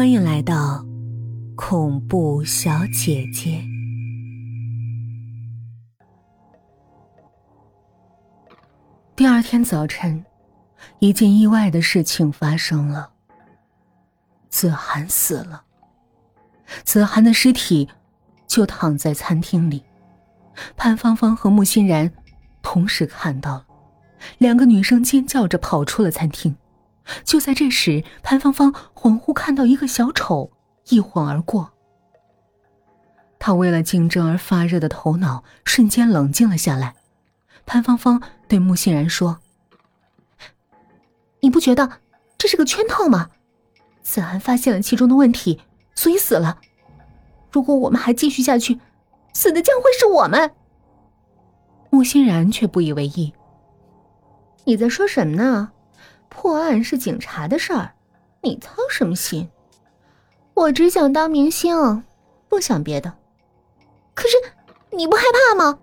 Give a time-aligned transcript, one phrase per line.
[0.00, 0.82] 欢迎来到
[1.54, 3.62] 恐怖小姐姐。
[9.14, 10.24] 第二天早晨，
[11.00, 13.10] 一件意外的事情发生了。
[14.48, 15.64] 子涵死了，
[16.82, 17.86] 子涵的尸体
[18.46, 19.84] 就躺在餐厅里。
[20.78, 22.10] 潘芳芳和穆欣然
[22.62, 23.66] 同时看到了，
[24.38, 26.56] 两个女生尖叫着跑出了餐厅。
[27.24, 30.50] 就在这时，潘芳芳恍惚看到一个小丑
[30.88, 31.72] 一晃而过。
[33.38, 36.94] 他为了竞争而发热的头脑瞬间冷静了下来。
[37.64, 39.38] 潘芳芳对穆欣然说
[41.40, 42.00] ：“你不觉得
[42.36, 43.30] 这是个圈套吗？
[44.02, 45.60] 子涵发现了其中的问题，
[45.94, 46.58] 所以死了。
[47.50, 48.78] 如果我们还继续下去，
[49.32, 50.52] 死的将会是我们。”
[51.90, 53.32] 穆欣然却不以为意
[54.64, 55.72] ：“你在说什么呢？”
[56.30, 57.92] 破案是警察的事儿，
[58.40, 59.50] 你操什么心？
[60.54, 62.04] 我只想当明星，
[62.48, 63.12] 不想别的。
[64.14, 64.36] 可是
[64.90, 65.78] 你不害怕吗？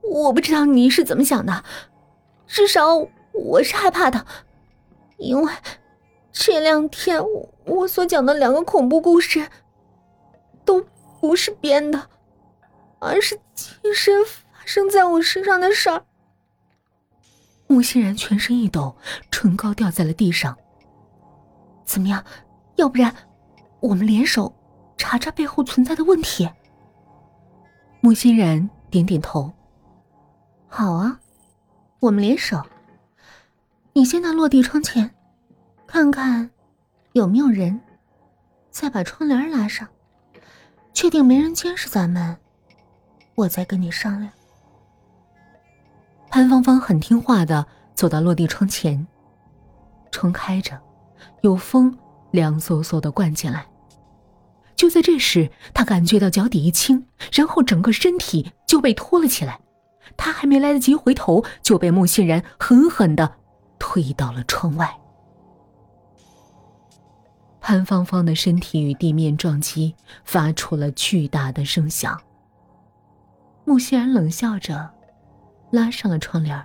[0.00, 1.64] 我不知道你是怎么想的，
[2.46, 4.24] 至少我是害怕的，
[5.18, 5.52] 因为
[6.32, 7.22] 这两天
[7.66, 9.48] 我所讲的两个恐怖故事，
[10.64, 10.84] 都
[11.20, 12.08] 不是编的，
[12.98, 16.04] 而是亲身发生在我身上的事儿。
[17.72, 18.94] 穆欣然全身一抖，
[19.30, 20.54] 唇膏掉在了地上。
[21.86, 22.22] 怎么样？
[22.76, 23.14] 要不然，
[23.80, 24.54] 我们联手
[24.98, 26.46] 查查背后存在的问题。
[28.02, 29.50] 穆欣然点点头。
[30.68, 31.18] 好啊，
[31.98, 32.62] 我们联手。
[33.94, 35.10] 你先到落地窗前，
[35.86, 36.50] 看看
[37.12, 37.80] 有没有人，
[38.70, 39.88] 再把窗帘拉上，
[40.92, 42.36] 确定没人监视咱们，
[43.34, 44.30] 我再跟你商量。
[46.32, 49.06] 潘芳芳很听话的走到落地窗前，
[50.10, 50.80] 窗开着，
[51.42, 51.94] 有风
[52.30, 53.66] 凉飕飕的灌进来。
[54.74, 59.60] 就在这时，她感觉到脚底一轻，然后整个身体就被拖了起来。
[60.16, 63.34] 她还没来得及回头，就被穆欣然狠狠的
[63.78, 64.90] 推到了窗外。
[67.60, 69.94] 潘芳芳的身体与地面撞击，
[70.24, 72.18] 发出了巨大的声响。
[73.66, 74.94] 穆欣然冷笑着。
[75.72, 76.62] 拉上了窗帘，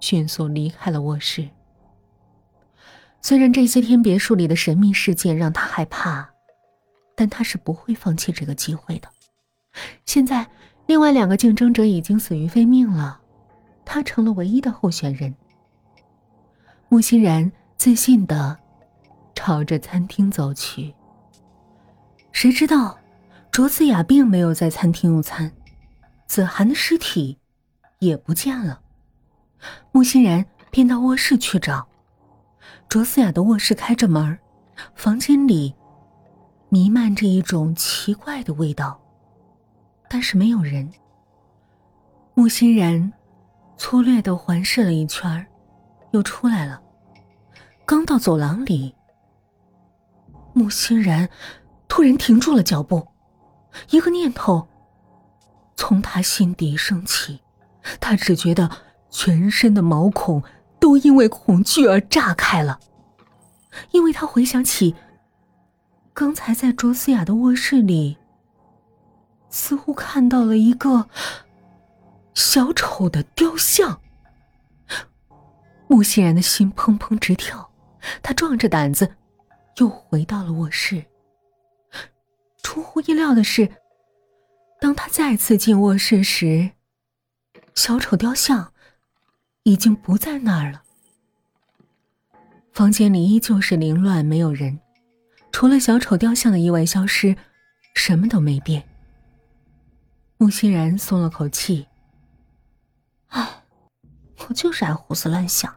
[0.00, 1.48] 迅速离开了卧室。
[3.20, 6.28] 虽然这些天别墅里的神秘事件让他害怕，
[7.14, 9.08] 但他是不会放弃这个机会的。
[10.06, 10.48] 现在，
[10.86, 13.20] 另外两个竞争者已经死于非命了，
[13.84, 15.34] 他成了唯一的候选人。
[16.88, 18.58] 穆欣然自信的
[19.34, 20.94] 朝着餐厅走去。
[22.32, 22.98] 谁知道，
[23.50, 25.52] 卓思雅并没有在餐厅用餐，
[26.26, 27.38] 子涵的尸体。
[28.02, 28.80] 也不见了，
[29.92, 31.86] 穆欣然便到卧室去找。
[32.88, 34.36] 卓思雅的卧室开着门，
[34.96, 35.72] 房间里
[36.68, 39.00] 弥漫着一种奇怪的味道，
[40.10, 40.92] 但是没有人。
[42.34, 43.12] 穆欣然
[43.76, 45.46] 粗略的环视了一圈，
[46.10, 46.82] 又出来了。
[47.86, 48.96] 刚到走廊里，
[50.54, 51.28] 穆欣然
[51.86, 53.06] 突然停住了脚步，
[53.90, 54.66] 一个念头
[55.76, 57.41] 从他心底升起。
[58.00, 58.70] 他只觉得
[59.10, 60.42] 全身的毛孔
[60.78, 62.80] 都因为恐惧而炸开了，
[63.90, 64.94] 因为他回想起
[66.14, 68.16] 刚才在卓思雅的卧室里，
[69.48, 71.08] 似乎看到了一个
[72.34, 74.00] 小丑的雕像。
[75.88, 77.70] 穆欣然的心砰砰直跳，
[78.22, 79.14] 他壮着胆子
[79.76, 81.04] 又回到了卧室。
[82.62, 83.68] 出乎意料的是，
[84.80, 86.70] 当他再次进卧室时，
[87.74, 88.72] 小丑雕像
[89.64, 90.82] 已经不在那儿了。
[92.72, 94.78] 房间里依旧是凌乱，没有人，
[95.50, 97.36] 除了小丑雕像的意外消失，
[97.94, 98.88] 什么都没变。
[100.38, 101.86] 穆欣然松了口气。
[103.28, 103.62] 唉，
[104.48, 105.74] 我就是爱胡思乱想。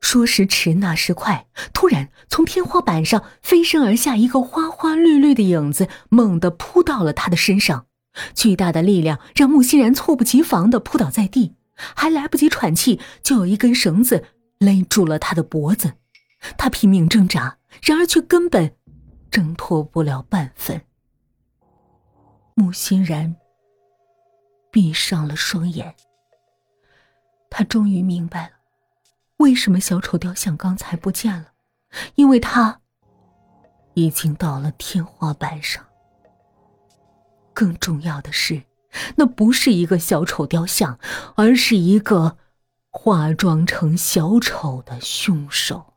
[0.00, 7.86] 说时迟，那时快，突然从天花板上飞身而下一个花花绿绿的影子，猛地扑到了他的身上。
[8.34, 14.24] 巨大的力量让穆欣然猝不及防的扑倒在地，还来不及喘气，就有一根绳子
[14.58, 15.94] 勒住了他的脖子。
[16.58, 18.76] 他拼命挣扎，然而却根本
[19.30, 20.82] 挣脱不了半分。
[22.54, 23.36] 穆欣然
[24.70, 25.94] 闭上了双眼。
[27.50, 28.50] 他终于明白了，
[29.38, 31.52] 为什么小丑雕像刚才不见了，
[32.16, 32.80] 因为他
[33.94, 35.85] 已经到了天花板上。
[37.56, 38.64] 更重要的是，
[39.16, 40.98] 那不是一个小丑雕像，
[41.36, 42.36] 而是一个
[42.90, 45.94] 化妆成小丑的凶手。